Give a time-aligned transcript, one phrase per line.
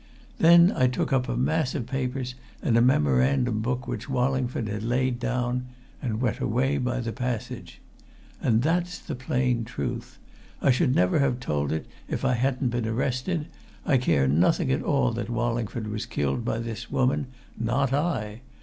[0.39, 4.81] Then I took up a mass of papers and a memorandum book which Wallingford had
[4.81, 5.67] laid down
[6.01, 7.79] and went away by the passage.
[8.41, 10.17] And that's the plain truth!
[10.59, 13.45] I should never have told it if I hadn't been arrested.
[13.85, 18.41] I care nothing at all that Wallingford was killed by this woman not I!